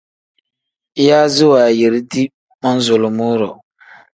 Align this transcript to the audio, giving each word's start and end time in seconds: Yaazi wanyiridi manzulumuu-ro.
Yaazi 1.05 1.43
wanyiridi 1.51 2.21
manzulumuu-ro. 2.61 3.49